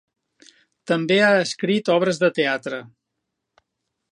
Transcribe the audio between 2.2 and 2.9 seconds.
de teatre.